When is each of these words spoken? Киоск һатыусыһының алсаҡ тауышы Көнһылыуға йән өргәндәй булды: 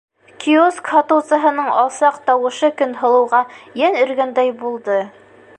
Киоск 0.43 0.87
һатыусыһының 0.93 1.69
алсаҡ 1.83 2.17
тауышы 2.31 2.73
Көнһылыуға 2.81 3.45
йән 3.83 4.03
өргәндәй 4.07 4.55
булды: 4.65 5.01